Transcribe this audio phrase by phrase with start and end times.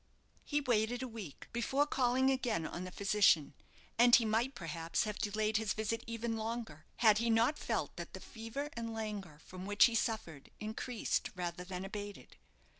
[0.43, 3.53] He waited a week before calling again on the physician;
[3.99, 8.13] and he might, perhaps, have delayed his visit even longer, had he not felt that
[8.13, 12.37] the fever and languor from which he suffered increased rather than abated.